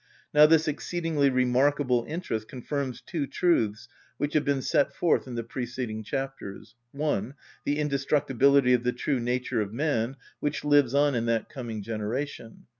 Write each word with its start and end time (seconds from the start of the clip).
Now 0.33 0.47
this 0.47 0.67
exceedingly 0.67 1.29
remarkable 1.29 2.05
interest 2.09 2.47
confirms 2.47 3.01
two 3.05 3.27
truths 3.27 3.87
which 4.17 4.33
have 4.33 4.43
been 4.43 4.63
set 4.63 4.95
forth 4.95 5.27
in 5.27 5.35
the 5.35 5.43
preceding 5.43 6.03
chapters. 6.03 6.73
(1.) 6.91 7.35
The 7.65 7.77
indestructibility 7.77 8.73
of 8.73 8.81
the 8.83 8.93
true 8.93 9.19
nature 9.19 9.61
of 9.61 9.71
man, 9.75 10.15
which 10.39 10.63
lives 10.65 10.95
on 10.95 11.13
in 11.13 11.27
that 11.27 11.49
coming 11.49 11.83
generation. 11.83 12.65